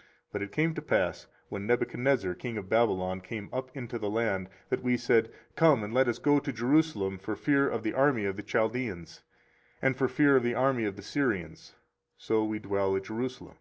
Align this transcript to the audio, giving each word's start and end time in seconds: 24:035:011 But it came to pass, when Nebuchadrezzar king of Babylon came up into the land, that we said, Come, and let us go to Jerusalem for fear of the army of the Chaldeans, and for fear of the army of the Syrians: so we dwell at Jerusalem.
24:035:011 0.00 0.06
But 0.32 0.42
it 0.42 0.52
came 0.52 0.74
to 0.74 0.82
pass, 0.82 1.26
when 1.48 1.66
Nebuchadrezzar 1.66 2.34
king 2.34 2.58
of 2.58 2.68
Babylon 2.68 3.22
came 3.22 3.48
up 3.54 3.74
into 3.74 3.98
the 3.98 4.10
land, 4.10 4.50
that 4.68 4.82
we 4.82 4.98
said, 4.98 5.32
Come, 5.56 5.82
and 5.82 5.94
let 5.94 6.08
us 6.08 6.18
go 6.18 6.38
to 6.38 6.52
Jerusalem 6.52 7.16
for 7.16 7.34
fear 7.34 7.70
of 7.70 7.82
the 7.82 7.94
army 7.94 8.26
of 8.26 8.36
the 8.36 8.42
Chaldeans, 8.42 9.22
and 9.80 9.96
for 9.96 10.08
fear 10.08 10.36
of 10.36 10.42
the 10.42 10.54
army 10.54 10.84
of 10.84 10.96
the 10.96 11.02
Syrians: 11.02 11.74
so 12.18 12.44
we 12.44 12.58
dwell 12.58 12.94
at 12.96 13.04
Jerusalem. 13.04 13.56